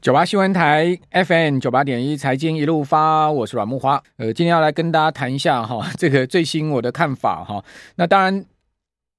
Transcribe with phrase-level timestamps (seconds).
[0.00, 4.00] 九八新闻台 FM 九八点一财经一路发，我是阮木花。
[4.16, 7.64] 呃，今天要来跟大家谈一下哈， 这个最新我的看法哈。
[7.96, 8.44] 那当然，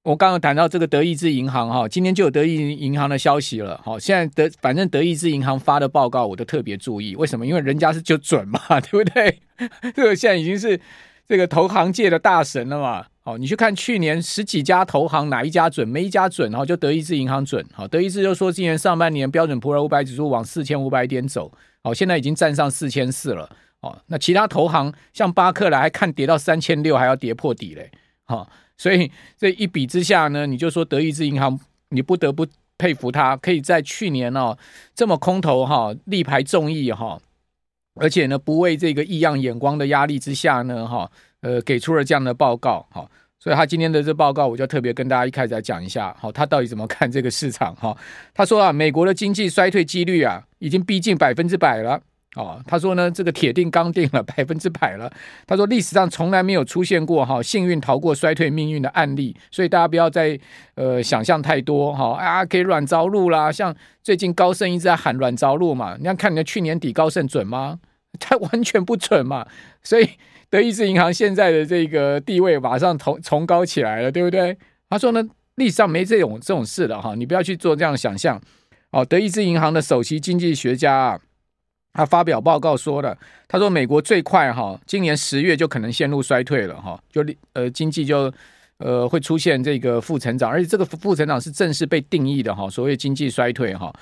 [0.04, 3.78] 我刚刚谈到这个德意志银行哈，今天就有德意银行的消息了。
[3.84, 7.14] 好，现在德反正德意志银行发的报告，我都特别注意。
[7.14, 7.46] 为什么？
[7.46, 9.38] 因为人家是就准嘛， 对不对？
[9.94, 10.80] 这个现在已经是
[11.30, 13.06] 这个投行界的大神了嘛。
[13.22, 15.86] 好，你去看去年十几家投行哪一家准？
[15.86, 17.64] 没一家准，哈，就德意志银行准。
[17.72, 21.52] 好，德意志就说今年上半年标准普尔五百指数往四千五百点走，
[21.84, 23.48] 好，现在已经站上四千四了。
[23.80, 27.88] 哦，那其他投行像巴克莱还看跌到三千六，还要跌破底嘞。
[28.24, 31.56] 好，所以这一比之下呢，你就说德意志银行，
[31.90, 32.44] 你不得不
[32.76, 34.58] 佩服他，可以在去年哦
[34.96, 37.20] 这么空头哈，力排众议哈，
[37.94, 41.10] 而且呢不为这个异样眼光的压力之下呢哈。
[41.42, 47.96] 呃，给出了这样的报告，哈，所以他今天的这报告，我就特别跟大家一开始来讲一下，好，他到底怎么看这个市场，哈，
[48.34, 51.98] 他说啊，美国的经济衰退几率啊，已经逼近百分之百了，
[52.36, 55.12] 哦，他说呢，这个铁定刚定了 百分之百了，
[55.46, 60.38] 他说历史上从来没有出现过哈，幸运逃过衰退命运的案例，所以大家不要再
[60.74, 67.80] 呃想象太多，哈，啊，可以软着陆啦，像最近高盛一直在喊软着陆嘛，你看看你的去年底高盛准吗？
[68.18, 69.46] 他完全不准嘛，
[69.82, 70.08] 所以。
[70.52, 74.58] 德意志银行现在的这个地位马上崇崇高起来了，对不对？
[74.88, 75.22] 他说呢，
[75.54, 78.36] 历史上没这种这种事的哈，你不要去做这样想象。
[78.90, 81.20] 哦，德意志银行的首席经济学家啊，
[81.92, 83.16] 他发表报告说了，
[83.48, 88.32] 他说美国最快哈，今年十月就可能陷入衰退了哈，就呃经济就
[88.78, 93.92] 呃会出现这个负成长，而且这个负成长是正式被定义的哈，所谓经济衰退哈。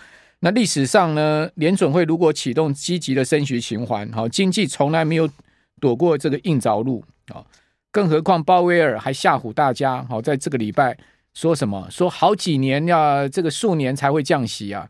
[0.41, 5.29] 那历史上呢，联准会如果启动积极的升息循环，哈，经济从来没有。
[5.81, 7.39] 躲过这个硬着陆啊！
[7.93, 10.99] 更何况鲍威尔还吓唬大家，好，在这个礼拜
[11.35, 11.87] 说什么？
[11.89, 14.89] 说好几年要这个数年才会降息啊！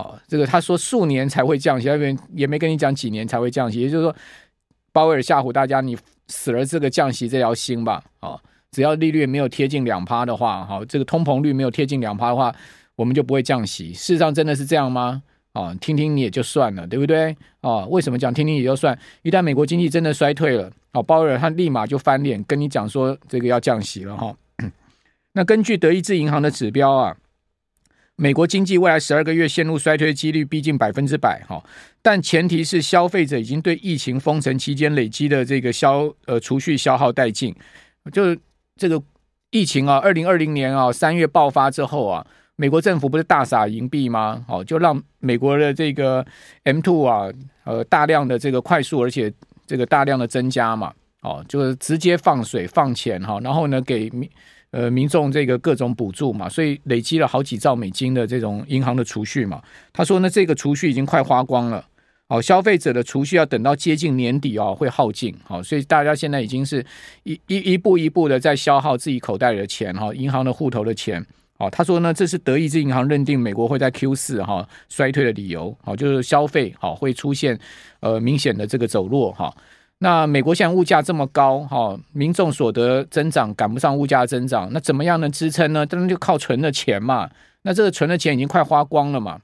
[0.00, 3.80] 哦，这个他说数年才会降息，那边也没跟你讲几年才会降息。
[3.80, 4.16] 也就是说，
[4.92, 5.96] 鲍威尔吓唬大家，你
[6.28, 8.02] 死了这个降息这条心吧！
[8.20, 12.54] 啊，只要利率没有贴近两趴的话，好，这个通膨率没有贴近两趴的话，
[12.96, 13.92] 我们就不会降息。
[13.92, 15.22] 事实上，真的是这样吗？
[15.52, 17.36] 啊，听听你也就算了，对不对？
[17.60, 18.96] 啊，为什么讲听听也就算？
[19.22, 24.34] 一旦美国经济真的衰退了，啊，鲍威尔他立马就翻脸跟你讲说这个要降息了哈。
[25.34, 27.16] 那根据德意志银行的指标啊，
[28.20, 31.64] 美国经济未来十二个月陷入衰退的几率逼近百分之百哈。
[32.02, 37.54] 但前提是消费者已经对疫情封城期间累积的这个消呃储蓄消耗殆尽，
[38.12, 38.36] 就
[38.76, 39.02] 这个
[39.50, 42.26] 疫情啊，二零二零年啊三月爆发之后啊。
[42.56, 44.44] 美国政府不是大撒银币吗？
[44.46, 46.22] 哦，就让美国的这个
[46.64, 47.26] M two 啊，
[47.64, 49.32] 呃，大量的这个快速，而且
[49.66, 50.92] 这个大量的增加嘛，
[51.22, 54.28] 哦，就是直接放水放钱哈，然后呢，给民
[54.70, 59.62] 呃民众这个各种补助嘛，所以累积了好几兆美金的这种银行的储蓄嘛。
[59.92, 61.84] 他说呢，这个储蓄已经快花光了，
[62.28, 66.84] 哦，消费者的储蓄要等到接近年底哦会耗尽，好，所以大家现在已经是
[67.24, 71.24] 一一一步一步的在消耗自己口袋里的钱哈，银行的户头的钱。
[71.58, 75.76] 哦，他说呢，这是德意志银行认定美国会在 Q 四哈衰退的理由。
[75.84, 77.58] 好，就是消费好会出现
[78.00, 79.54] 呃明显的这个走弱哈。
[80.00, 85.86] 那美国现在物价这么高哈，民众所得增长赶不上物价增长，那怎么样能支撑呢？
[85.86, 87.30] 当然就靠存的钱嘛。
[87.62, 89.38] 那这个存的钱已经快花光了嘛，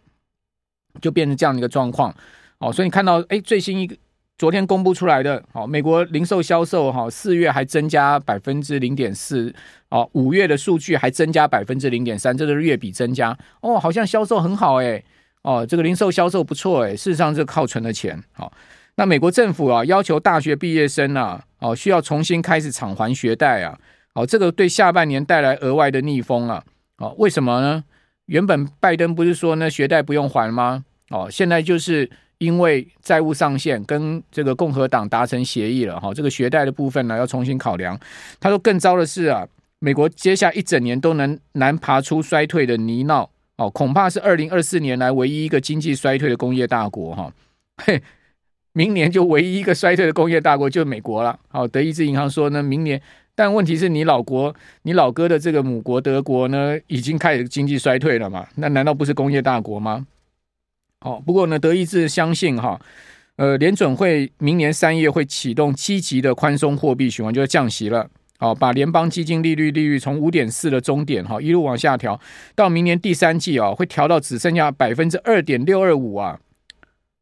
[1.01, 2.15] 就变成这样的一个状况。
[2.59, 3.97] 哦，所以你看到哎，最新一个。
[4.39, 9.51] 昨天公布出来的，好，美国零售销售哈，四月还增加百分之零点四，
[9.89, 15.03] 哦，五月的数据还增加百分之零点三，这是月比增加，哦，好像销售很好哎，
[15.41, 18.53] 哦，这个零售销售不错哎，事实上是靠存的钱，好，
[18.97, 23.79] 那美国政府啊要求大学毕业生啊，哦，需要重新开始偿还学贷啊，
[24.15, 26.65] 哦，这个对下半年带来额外的逆风啊，
[26.99, 27.85] 哦，为什么呢？
[28.27, 30.85] 原本拜登不是说呢学贷不用还吗？
[31.11, 32.11] 哦，现在就是。
[32.39, 37.99] 因为债务上限跟这个共和党达成协议了哈，这个学贷的部分呢要重新考量。
[38.39, 39.49] 他说更糟的是啊，
[39.79, 47.33] 美国接下一整年都能难爬出衰退的泥淖哦，恐怕是二零二四年来唯一一个经济衰退的工业大国哈。
[47.79, 48.03] 嘿，
[48.77, 51.39] 明年就唯一一个衰退的工业大国就是美国了。
[51.49, 53.01] 好，德意志银行说呢，明年，
[53.35, 58.47] 但问题是你老国，你老哥的这个母国德国呢，已经开始经济衰退了嘛？
[58.57, 60.07] 那难道不是工业大国吗？
[61.01, 62.79] 好，不过呢，德意志相信哈，
[63.37, 68.07] 呃，联准会明年三月会启动积极的宽松货币循环，就是降息了。
[68.37, 72.21] 好，把联邦基金利率利率从五点四的终点哈一路往下调，
[72.55, 76.39] 到明年第三季啊，会调到只剩下百分之二点六二五啊！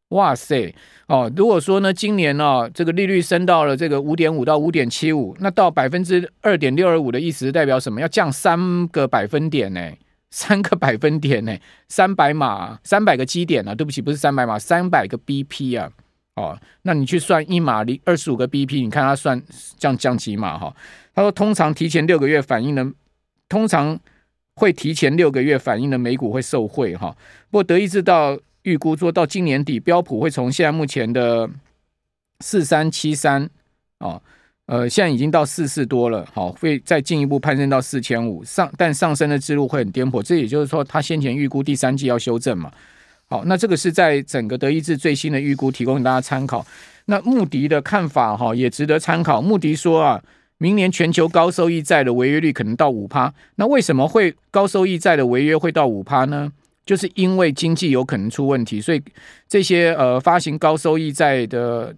[0.09, 0.73] 哇塞，
[1.07, 7.99] 哦，如果说呢，今年呢，这个利率升到了这个五点五到五点七五，那到百分之二点六二五的意思代表什么？
[7.99, 9.91] 要降三个百分点呢？
[10.29, 11.57] 三个百分点呢，
[11.87, 15.89] 三百码，三百个基点啊，对不起，不是三百码，三百个 BP 啊，
[16.35, 19.41] 哦，那你去算一码零二十五个 BP，你看它算
[19.77, 20.75] 降降几码哈？
[21.13, 22.85] 他说通常提前六个月反应的，
[23.47, 23.97] 通常
[24.55, 27.15] 会提前六个月反应的美股会受惠哈。
[27.49, 31.49] 不过德意志到预估说到今年底标普会从现在目前的
[32.41, 33.49] 四三七三
[33.99, 34.21] 啊。
[34.67, 40.23] 呃，现在已经到四四多了，好，会再进一步攀升到四千五上，但上升的之路会很颠簸。
[40.23, 42.71] 这也就是说，他先前预估第三季要修正嘛。
[43.27, 46.65] 好，那这个是在整个德意志最新的预估，提供给大家参考。
[47.05, 49.39] 那穆迪的看法哈，也值得参考。
[49.39, 50.23] 穆迪说啊，
[50.57, 53.31] 明年全球高收益债的违约率可能到五趴。
[53.57, 56.51] 那为什么会高收益债的违约会到五趴呢？
[56.85, 59.01] 就是因为经济有可能出问题，所以
[59.47, 61.93] 这些呃发行高收益债的，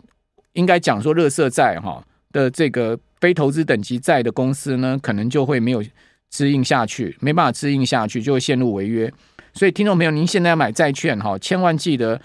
[0.54, 2.04] 应该讲说垃圾债哈。
[2.34, 5.84] 的这个非投资等级债的公司呢，可能就会没有
[6.30, 9.12] 支应下去，没办法支应下去，就会陷入违约。
[9.54, 12.22] 所以，听众朋友，您现在买债券哈，千万记得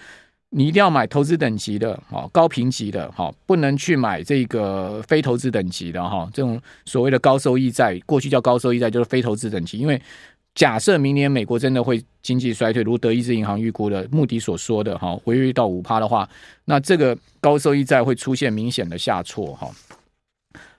[0.50, 6.29] 你一定要买投资等级的哈，高评级的哈，不能去买这个非投资等级的哈。
[6.35, 9.79] 这种所谓的高收益债，过去叫高收益债，就是非投资等级。
[9.79, 9.99] 因为
[10.55, 16.29] 假设明年美国真的会经济衰退，如德意志银行预估的穆迪所说的哈，违约到五趴的话，
[16.67, 19.71] 那这个高收益债会出现明显的下挫哈。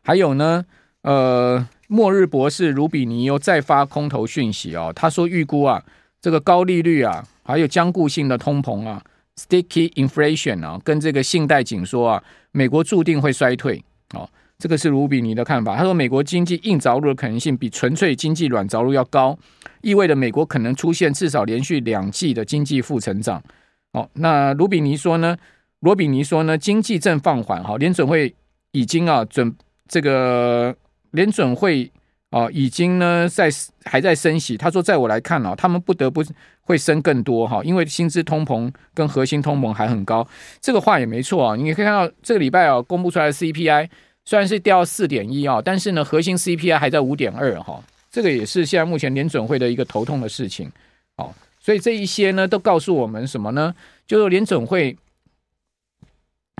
[0.04, 0.64] 还有呢，
[1.02, 5.84] 呃，末日博士卢比尼又再发空头讯息哦，他说预估啊，
[6.22, 9.04] 这个高利率啊，还有僵固性的通膨啊
[9.38, 13.84] ，sticky inflation 啊，跟这个信贷紧缩啊，美国注定会衰退
[14.14, 14.30] 哦。
[14.58, 15.76] 这个是卢比尼的看法。
[15.76, 19.38] 他说，美国经济硬着陆的可能性比纯粹经济软着陆要高，
[19.82, 23.44] 意味着美国可能出现至少连续两季的经济负成长。
[23.92, 25.38] 哦，那卢比尼说呢？
[25.82, 26.58] 罗比尼说呢？
[26.58, 28.34] 经济正放缓，哈，联准会
[28.72, 29.54] 已经啊准。
[29.86, 30.74] 这个
[31.12, 31.92] 联准会
[32.30, 33.50] 啊，已经呢在
[33.84, 34.58] 还在升息。
[34.58, 36.24] 他说，在我来看啊，他们不得不
[36.62, 40.26] 会升更多哈，因为薪资通膨跟核心通膨还很高。
[40.62, 43.90] 这个话也没错啊，你可以看到这个礼拜啊公布出来的 CPI
[44.26, 50.72] 虽然是掉四点一啊，但是呢核心 CPI 还在五点二哈，这个也是现在目前联准会的一个头痛的事情。
[51.18, 53.76] 好，所以这一些呢都告诉我们什么呢？
[54.08, 54.98] 就是联准会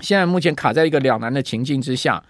[0.02, 2.22] 现在目前卡在一个两难的情境之下。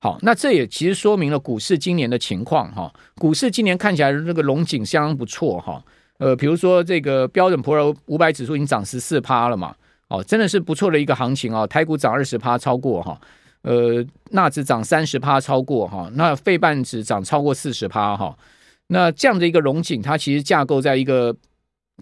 [0.00, 2.92] 好，那这也其实说明了股市今年的情况哈。
[3.14, 5.82] 股市今年看起来这个龙景相当不错哈。
[6.18, 9.74] 呃，比如说这个标准普尔五百指数已经涨十四趴了嘛，
[10.08, 11.66] 哦，真的是不错的一个行情哦。
[11.66, 13.18] 台股涨二十趴超过哈，
[13.64, 18.38] 呃，纳指涨三十趴超过哈，那费半指涨超过四十趴哈。
[18.86, 21.34] 那这样的一个龙景，它其实架构在一个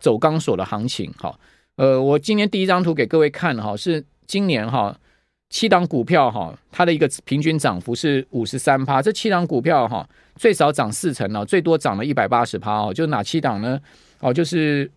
[0.00, 1.34] 走钢索的行情哈。
[1.76, 4.94] 呃，我今年第一张图给各位看哈，是今年哈。
[5.54, 9.02] 七档股票哈，它的一个平均涨幅是五十三趴。
[9.02, 12.90] 这七档股票哈，最少涨四成了，最多涨了一百八十趴哦。
[12.90, 13.78] 就哪七档呢？
[14.20, 14.90] 哦，就是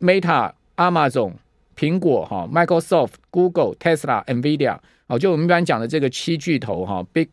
[0.00, 1.34] Meta、Amazon、
[1.76, 7.28] 苹果哈、Microsoft、Google、Tesla、Nvidia 哦，就我们一般讲的这个七巨头哈，Big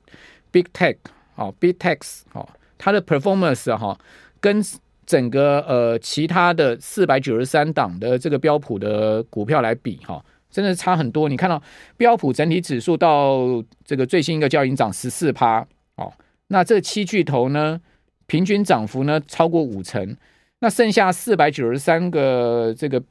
[0.52, 0.98] Big Tech
[1.36, 2.48] 哦，Big Techs 哦，
[2.78, 3.98] 它的 performance 哈，
[4.40, 4.62] 跟
[5.06, 10.24] 整个呃其他的四百九十三档的这个标普的股票来比哈。
[10.52, 11.60] 真的差很多，你看到
[11.98, 13.40] 标普整体指数到
[13.84, 15.66] 这个最新一个交易涨十四趴
[15.96, 16.14] 哦，
[16.50, 17.82] 那这七巨头呢，
[18.28, 20.16] 平均涨幅呢超过五成，
[20.60, 23.02] 那剩下四百九十三个这个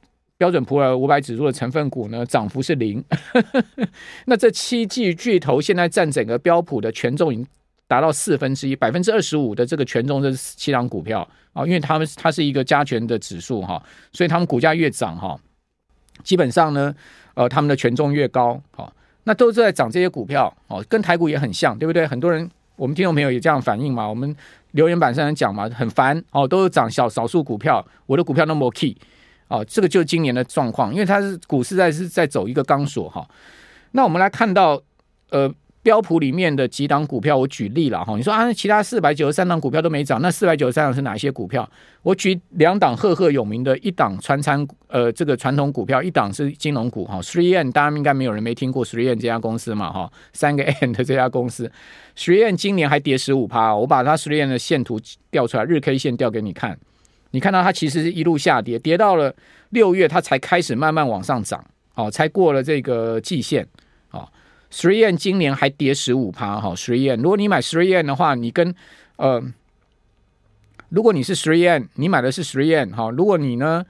[0.43, 3.01] 标准普尔五百指数的成分股呢，涨幅是零。
[4.27, 7.47] 那这七季巨头现在占整个标普的权重已经
[7.87, 13.81] 达到四分之一，百分之二十五的这个权重这是七档股票啊，因为他们它是一个加权的指数哈，
[14.11, 15.39] 所以他们股价越涨哈，
[16.25, 16.93] 基本上呢。
[17.35, 22.05] 呃，他们的权重越高，好、那都是在涨这些股票，哦，跟台股也很像，对不对？
[22.05, 24.35] 很多人，我们听众朋友也这样反应嘛，我们
[24.73, 28.95] 留言板上讲嘛，很烦，哦，都是涨小少数股票，我的股票那么 key，
[29.47, 33.27] 哦，这个就是今年的状况，因为它是股市在是在走一个钢索哈、
[33.91, 34.81] 那我们来看到，
[35.29, 35.53] 呃。
[35.83, 38.15] 标普里面的几档股票，我举例了哈。
[38.15, 41.69] 你说啊，其他四百九十三档股票都没涨，那四百九十三档是哪些股票？
[42.03, 47.19] 我举两档赫赫有名的，一档传产呃这个传统股票，一档是金融股哈。
[47.21, 51.69] Three N，大家应该没有人没听过 Three N 这家公司嘛哈，三个 N 的这家公司
[52.15, 53.75] ，Three N 今年还跌十五趴。
[53.75, 54.97] 我把它 Three N 的线图
[55.31, 56.79] 调出来，日 K 线调给你看，
[57.33, 59.35] 你看到它其实是一路下跌，跌到了
[59.71, 63.67] 六月，它才开始慢慢往上涨，哦，才过了这个季线。
[64.11, 64.29] 哦
[64.71, 68.73] Three N 今年还跌十五趴哈，Three N 如果你买 Three N 的话，你跟
[69.17, 69.43] 呃，
[70.89, 73.85] 如果你是 Three N 你买的是 Three M 哈，如果你呢，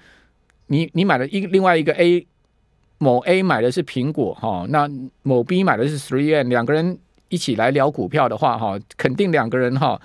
[0.68, 2.26] 你你买了一另外一个 A
[2.98, 4.90] 某 A 买的是苹果哈，那
[5.22, 6.98] 某 B 买的是 Three N 两个人
[7.30, 10.00] 一起来聊股票的话哈，肯定两个人哈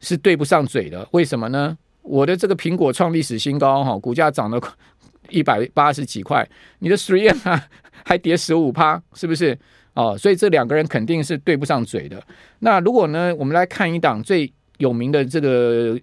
[0.00, 1.76] 是对不上嘴的，为什么呢？
[2.04, 4.60] 我的这个苹果创历史新高哈，股价涨了
[5.30, 7.66] 一百八十几块，你的 Three M 啊
[8.04, 9.58] 还跌十五趴，是不是？
[9.94, 12.22] 哦，所以这两个人肯定是对不上嘴的。
[12.58, 15.98] 那如果呢，我们来看一档最有名的这个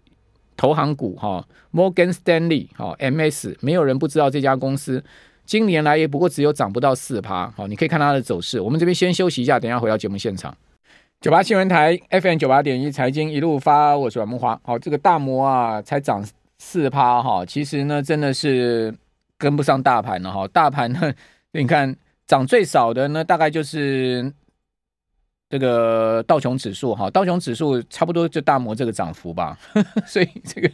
[0.58, 5.03] 投行股哈，Morgan Stanley 哈，MS，没有人不知道这家公司，
[5.46, 7.51] 今年来也不过只有涨不到四趴。
[7.51, 8.60] 好，你可以看它的走势。
[8.60, 10.55] 我们这边先休息一下，等一下回到节目现场。
[11.21, 14.57] 九八新闻台 FM 九八点一财经一路发，我是阮慕驊。
[14.63, 18.91] 好，这个大摩啊才涨四趴哈，其实呢真的是
[19.37, 20.47] 跟不上大盘了哈。
[20.47, 21.13] 大盘呢，
[21.53, 21.95] 你看。
[22.27, 24.31] 涨最少的呢，大概就是
[25.49, 29.59] 这个道琼指数哈，道琼指数差不多就大摩这个涨幅吧，
[30.07, 30.71] 所以这个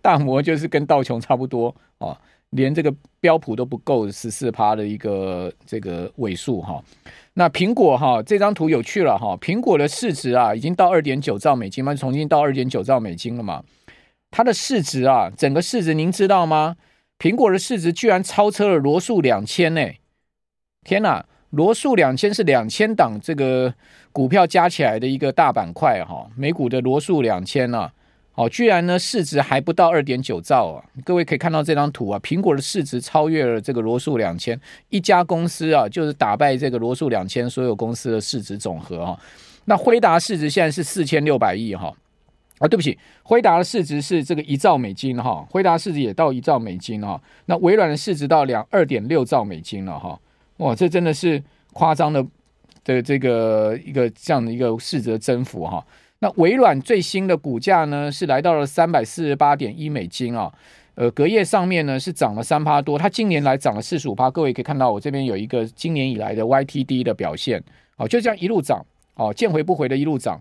[0.00, 2.16] 大摩就是跟道琼差不多哦，
[2.50, 6.82] 连这个标普都不够十四趴的一个这个尾数哈。
[7.34, 13.62] 那苹果哈这张图有趣了哈，苹果的市值啊已经到二点九兆美金嘛，重新到二点九兆美金了嘛，
[14.30, 16.76] 它的市值啊整个市值您知道吗？
[17.18, 19.86] 苹果的市值居然超车了罗素两千呢。
[20.82, 23.72] 天呐，罗素两千是两千档这个
[24.12, 27.92] 股票加起来的一个大板块哈，美股的罗素两千啊，
[28.40, 30.82] 哦，居然呢市值还不到二点九兆啊！
[31.04, 39.20] 各位可以看到这张图啊，苹果的市值超越了这个罗素两千，一家公司啊就是打败这个罗素两千所有公司的市值总和哈。
[39.66, 41.92] 那辉达市值现在是四千六百亿哈，
[42.60, 50.18] 啊，对不起，辉达的市值是这个一兆美金哈，辉达市值也到一兆美金哈，那微软的市值到两二点六兆美金了哈。
[50.56, 51.42] 哇，这真的是
[51.74, 52.26] 夸张的
[52.84, 55.84] 的这个一个这样的一个市值的增幅哈。
[56.20, 60.52] 那微软最新的股价呢是来到了三百四十八点一美金啊，
[60.94, 64.30] 呃，隔夜上面呢是涨了三趴多，它今年来涨了四十五趴。
[64.30, 67.62] 各位可以看到我这边有一个今年以来的 YTD 的表现，
[67.96, 68.84] 哦，就这样一路涨，
[69.14, 70.38] 哦，见回不回的一路涨。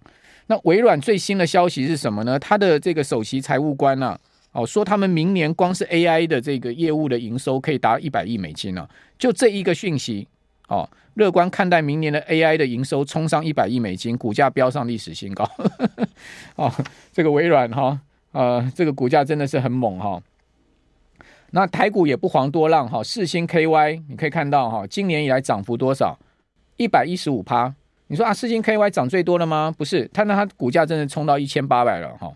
[0.48, 2.38] 那微软最新的消息是什么呢？
[2.38, 4.20] 它的这个首席财务官呢、啊？
[4.52, 10.28] 哦，说他们明年光是 AI 的这个业务的营收可以达一百亿美金呢，啊，就这一个讯息，
[10.70, 15.50] 哦，乐观看待明年的 AI 的营收冲上一百亿美金，股价飙上历史新高。
[16.56, 16.72] 哦，
[17.12, 18.00] 这个微软哈，
[18.32, 20.24] 呃，这个股价真的是很猛哈，哦。
[21.52, 26.18] 那台股也不遑多让哈，四星 KY 你可以看到哈，今年以来涨幅多少？
[26.78, 27.74] 一百一十五趴。
[28.08, 29.74] 你说啊，四星 KY 涨最多了吗？
[29.76, 32.32] 不是，它那它股价真的冲到一千八百了哈。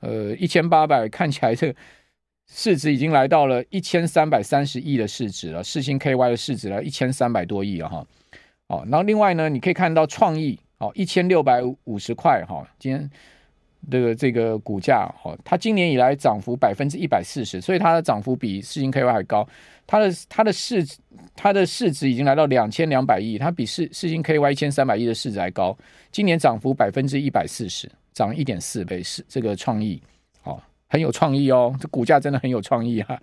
[0.00, 1.78] 呃，一千八百看起来这个
[2.52, 8.06] 市值已经来到了一千三百三十亿的市值了，世星 KY 的市值了一千三百多亿了哈。
[8.68, 13.10] 哦，然后另外呢，你可以看到创意哦，一千六百五十块哈，今天
[13.90, 19.48] 的这个股价哈，它今年以来涨幅百分之一百四十，所以它的涨幅比世星 KY 还高，
[19.86, 20.86] 它的它的市
[21.36, 25.76] 它的市值已经来到两千两百亿，它比世世星 KY 一千三百亿的市值还高，
[26.10, 27.90] 今年涨幅百分之一百四十。
[28.14, 30.02] 涨一点四倍是这个创意，
[30.42, 33.20] 哦，很有创意哦，这股价真的很有创意哈。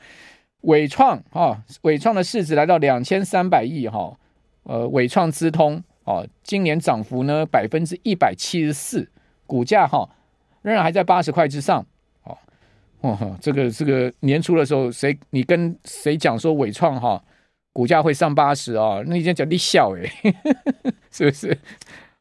[0.62, 4.18] 伟创啊，伟创的市值来到两千三百亿哈，
[4.64, 9.08] 呃，伟创资通哦，今年涨幅呢百分之一百七十四，
[9.46, 10.10] 股价哈
[10.64, 11.86] 仍然还在八十块之上，
[12.24, 12.38] 哦，
[13.02, 17.24] 哦，这个这个年初的时候，谁你跟谁讲说伟创哈
[17.72, 19.04] 股价会上八十啊？
[19.06, 20.12] 那一天讲你笑诶，
[21.12, 21.56] 是不是？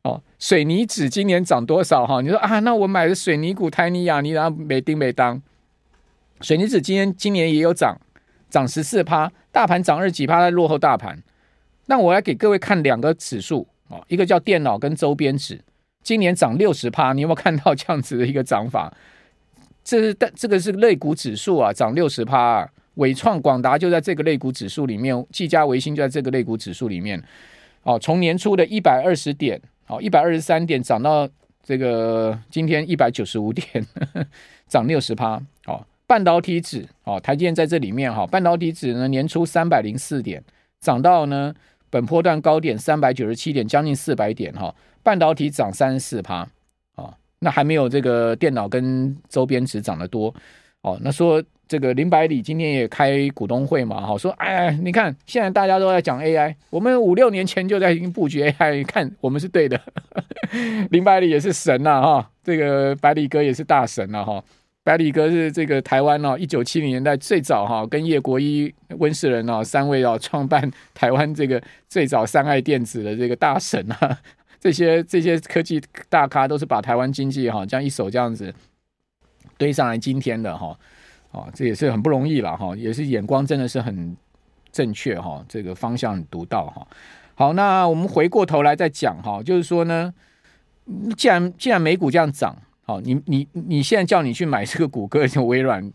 [0.05, 2.21] 哦，水泥纸今年涨多少哈？
[2.21, 5.41] 你说啊，那我买的水泥股泰尼亚你，然后没叮没当。
[6.43, 7.99] 水泥纸今年今年也有涨，
[8.51, 11.23] 涨十四趴，大盘涨二十几趴，在落后大盘。
[11.87, 15.59] 那我来给各位看两个指数哦，一个叫电脑跟周边纸，
[16.03, 18.93] 今年涨六十趴，你有没有看到这样子的一个涨法？
[19.83, 22.69] 这是但这个是类股指数啊，涨六十趴啊。
[22.97, 27.23] 纬创、广达就在这个类股指数里面，技嘉、微星就在这个类股指数里面。
[27.83, 29.59] 哦，从年初的一百二十点。
[29.95, 31.29] 好，一百二十三点涨到
[31.63, 33.65] 这个今天一百九十五点，
[34.67, 35.41] 涨六十趴。
[35.65, 40.43] 好，半导体指，好，台积电在这里面哈，半导体指呢年初三百零四点，
[40.81, 41.55] 涨到呢
[41.91, 44.75] 本波段高点三百九十七点，将近四百点哈，
[45.05, 46.39] 半导体涨三十四趴。
[46.97, 50.35] 啊，那还没有这个电脑跟周边指涨得多。
[50.81, 59.81] 哦，那说这个林百里今天也开股东会嘛，哈，说哎，你看现在大家都在讲 AI，我们五六年前就在已经布局 AI，看我们是对的。
[60.91, 64.45] 林百里也是神呐，哈，这个百里哥也是大神了，哈。
[64.83, 74.19] 百里哥是这个台湾哦，一九七零年代最早哈跟叶国一、温世仁哦三位哦创办台湾这个最早三爱电子的这个大神啊，
[74.61, 75.81] 这些这些科技
[76.11, 78.55] 大咖都是把台湾经济哈这样一手这样子。
[79.57, 80.77] 堆上来今天的哈，
[81.35, 84.17] 啊，这也是很不容易了哈，也是眼光真的是很
[84.71, 86.87] 正确哈，这个方向很独到哈。
[87.35, 90.15] 好，那我们回过头来再讲哈，就是说呢，
[91.17, 95.93] 既然既然美股这样涨，好，你你你现在叫你去买这个谷歌、微软、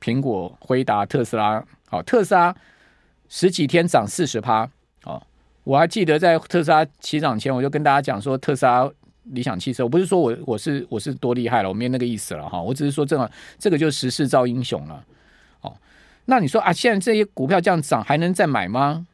[0.00, 1.62] 苹果、辉达、特斯拉。
[1.90, 2.54] 好，特斯拉
[3.28, 4.68] 十几天涨四十趴。
[5.02, 5.26] 好，
[5.64, 8.90] 我还记得在特斯拉起涨前，我就跟大家讲说，特斯拉、
[9.32, 12.60] 理想汽车，我不是说我我是我是多厉害了，我没有那个意思了哈。
[12.60, 15.04] 我只是说这个这个就是时势造英雄了。
[15.60, 15.76] 哦，
[16.26, 19.06] 那你说啊，现在这些股票这样涨，还能再买吗？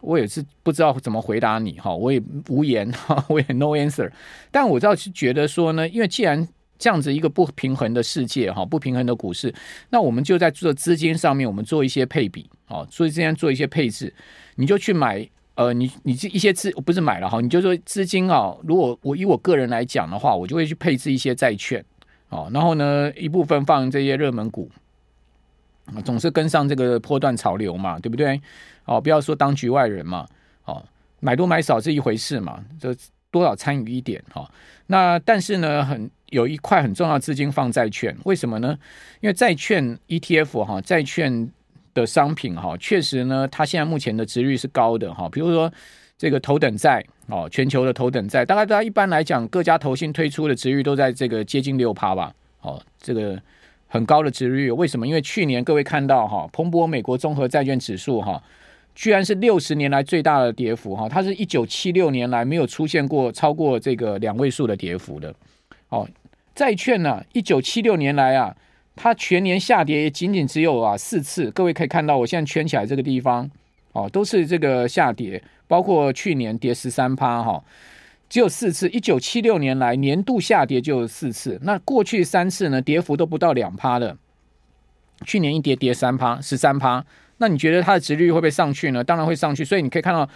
[0.00, 4.10] 我也是不知道怎么回答你哈，我也无言哈， 我也 no answer。
[4.50, 6.48] 但我倒是觉得说呢，因为既然
[6.78, 9.54] 这样子一个不平衡的世界哈，不平衡的股市，
[9.90, 14.14] 那我们就在做资金上面，我们做一些配比啊，所以这样做一些配置，
[14.54, 21.84] 你就去买呃，你你这一些资不是买了哈，你就说资金啊，如果我以我个人来讲的话，我就会去配置一些债券
[22.28, 24.70] 啊，然后呢一部分放这些热门股。
[26.04, 28.40] 总是跟上这个波段潮流嘛，对不对？
[28.84, 30.24] 哦，不要说当局外人嘛，
[30.64, 30.80] 哦，
[31.18, 32.94] 买多买少是一回事嘛，就
[33.28, 34.50] 多少参与一点哈、哦。
[34.86, 38.78] 那但是呢，很有一块很重要资金放债券，为什么呢？
[39.20, 41.50] 因为债券 ETF 哈、债券
[42.00, 45.72] 的商品哈、确实呢，它现在目前的殖率是高的哈、比如说
[46.18, 53.40] 这个头等债哦，全球的头等债，大概大家一般来讲，各家投信推出的殖率都在这个接近六趴吧，哦，这个。
[53.92, 55.04] 很高的殖率，为什么？
[55.04, 58.40] 因为去年各位看到哈，彭博美国综合债券指数哈，
[58.94, 65.34] 居然是六十年来最大的跌幅哈，它是一九七六年来没有出现过超过这个两位数的跌幅的。
[65.88, 66.08] 哦，
[66.54, 68.54] 债券呢，一九七六年来啊，
[69.02, 71.50] 它全年下跌也仅仅只有啊四次。
[71.52, 73.50] 各位可以看到，我现在圈起来这个地方
[73.92, 77.64] 哦，都是这个下跌，包括去年跌十三趴哈。
[78.28, 84.18] 只有四次，一九七六年来年度下跌就有四次，那过去三次呢，跌幅都不到两趴的。
[85.24, 87.02] 去年一跌跌三趴，十三趴，
[87.38, 89.02] 那你觉得它的殖利率会不会上去呢？
[89.02, 89.64] 当然会上去。
[89.64, 90.28] 所以你可以看到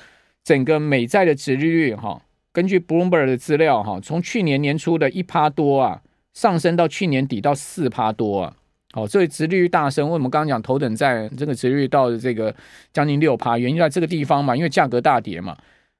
[0.42, 6.00] 整个美债的殖利率哈，根据 Bloomberg 的资料哈，从去年年初的一趴多啊，
[6.34, 8.54] 上升到去年底到四趴多啊。
[8.92, 12.54] 哦，所以殖利率大升，为什么刚刚讲头等债这个殖利率到这个
[12.92, 15.56] 将近六趴，原因在这个地方嘛，因为价格大跌嘛。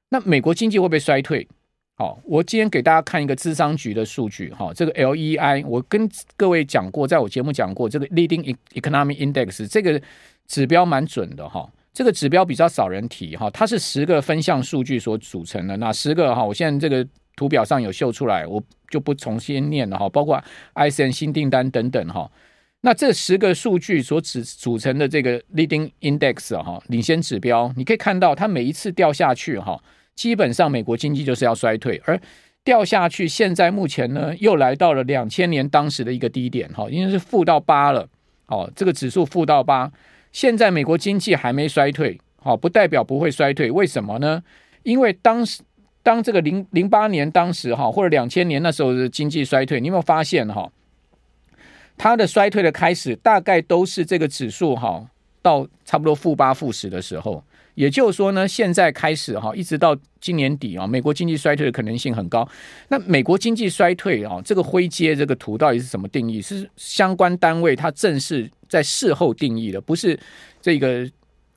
[0.09, 1.45] 那美国经济会不会衰退？
[1.97, 4.49] 好，我今天给大家看一个智商局的数据。
[4.53, 10.01] 哈，这个 LEI，我跟各位讲过，在我节目讲过，这个 Leading Economic Index 这个
[10.47, 11.69] 指标蛮准的哈。
[11.91, 15.75] 这个指标比较少人提哈，它是十个分项数据所组成的。
[15.77, 20.09] 那十个哈，我现在这个图表上有秀出来，我就不重新念了哈。
[20.09, 20.43] 包括
[20.75, 22.29] ISM 新订单等等哈。
[22.81, 29.81] 那这十个数据所组组成的这个 Leading Index 哈，领先指标，你可以看到它每一次掉下去哈。
[30.13, 32.19] 基本上美国经济就是要衰退，而
[32.63, 38.07] 掉下去，现在目前呢又来到了两千年当时的一个低点，哈，已经是负到八了，
[38.47, 39.91] 哦，这个指数负到八，
[40.31, 44.43] 现在美国经济还没衰退，好，不代表不会衰退，为什么呢？
[44.83, 45.63] 因为当时
[46.05, 50.71] 当这个零零八年当时哈，或者两千年那时候的经济衰退，你有没有发现哈，
[51.97, 55.03] 它的衰退的开始大概都是这个指数哈，
[55.41, 57.43] 到差不多负八负十的时候。
[57.73, 62.47] 也就是说呢，现在开始哈，一直到今年底啊，美国经济衰退的可能性很高。
[62.89, 66.39] 那美国经济衰退啊，这个灰阶这个图到底是什么定义？
[66.39, 70.17] 是相关单位它正式在事后定义的，不是
[70.61, 71.09] 这个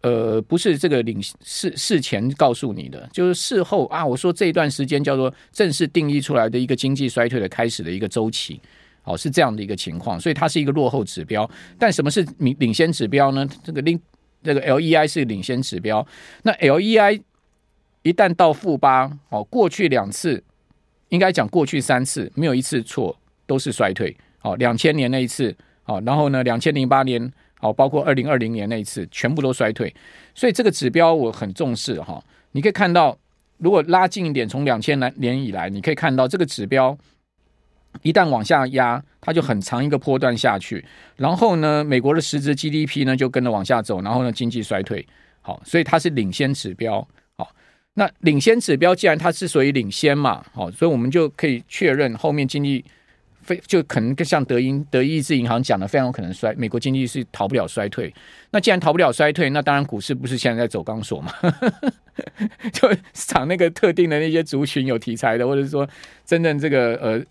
[0.09, 8.59] 呃，不是这个领事事前告诉你的，就是事后啊，我说这一段时间叫做正式定义出来的一个经济衰退的开始的一个周期，
[9.05, 11.49] 哦，是这样的一个情况，所以它是一个落后指标。
[11.79, 13.47] 但什么是领领先指标呢？
[13.63, 14.01] 这个领
[14.43, 16.07] 这个 LEI 是领先指标，
[16.43, 17.21] 那 LEI
[18.03, 20.43] 一旦到负八，哦，过去两次
[21.11, 23.15] 应该讲过去三次没有一次错，
[23.47, 24.17] 都是衰退。
[24.41, 27.21] 哦，两千年那一次，哦，然后呢，两千零八年，
[27.61, 29.95] 好，包括二零二零年那一次，全部都衰退。
[30.35, 32.23] 所以这个指标我很重视哈。
[32.53, 33.19] 你可以看到，
[33.59, 36.97] 如果拉近一点，从两千来年以来，你可以看到这个指标。
[38.03, 40.85] 一旦往下压，它就很长一个波段下去，
[41.17, 45.05] 然后呢，美国的实质 GDP 呢就跟着往下走，然后呢，经济衰退。
[45.41, 47.01] 好，所以它是领先指标。
[47.39, 47.51] 好，
[47.95, 52.85] 那领先指标既然它之所以领先嘛，好，所以我们就可以确认后面经济
[53.49, 58.13] 非就可能像德银德意志银行讲的，非常有可能衰，美国经济是逃不了衰退。
[58.51, 61.33] 那既然逃不了衰退，那当然股市不是现在在走钢索嘛？
[62.73, 65.89] 就涨那个特定的那些族群有题材的，或者是说
[66.25, 67.25] 真正这个呃。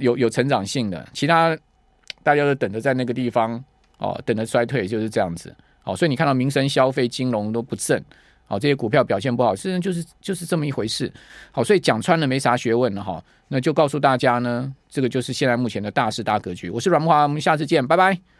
[0.00, 1.56] 有有成长性的，其他
[2.20, 3.64] 大家都等着在那个地方
[3.98, 5.54] 哦，等着衰退就是这样子。
[5.82, 8.04] 好、哦，所以你看到民生消费、金融都不振，
[8.46, 11.12] 好、这些股票表现不好，实际上就是就是这么一回事。
[11.50, 16.68] 好、所以讲穿了没啥学问了哈、那就告诉大家呢，这个就是现在目前的大势大格局。
[16.70, 18.33] 我是阮木华，我们下次见，拜拜。